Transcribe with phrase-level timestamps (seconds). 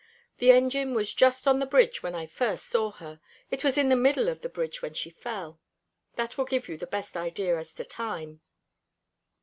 [0.39, 3.21] The engine was just on the bridge when I first saw her.
[3.51, 5.59] It was in the middle of the bridge when she fell.
[6.15, 8.41] That will give you the best idea as to time."